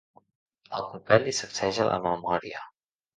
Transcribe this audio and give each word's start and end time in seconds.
El 0.77 0.85
copet 0.93 1.27
li 1.27 1.33
sacseja 1.39 1.85
la 1.91 1.99
memòria. 2.07 2.63